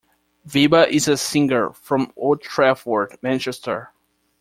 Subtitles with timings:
[0.47, 3.91] Veba is a singer from Old Trafford, Manchester.